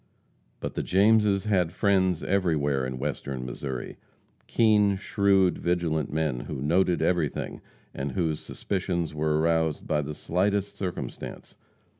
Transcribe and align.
But 0.61 0.73
the 0.73 0.81
Jameses 0.81 1.45
had 1.45 1.71
friends 1.71 2.23
everywhere 2.23 2.87
in 2.87 2.97
Western 2.97 3.45
Missouri 3.45 3.97
keen, 4.47 4.95
shrewd, 4.95 5.59
vigilant 5.59 6.11
men, 6.11 6.39
who 6.39 6.59
noted 6.59 7.03
everything, 7.03 7.61
and 7.93 8.13
whose 8.13 8.39
suspicions 8.39 9.13
were 9.13 9.39
aroused 9.39 9.85
by 9.85 10.01
the 10.01 10.15
slightest 10.15 10.75
circumstance. 10.75 11.55